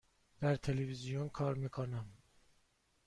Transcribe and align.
در 0.39 0.55
تلویزیون 0.55 1.29
کار 1.29 1.55
می 1.55 1.69
کنم. 1.69 2.05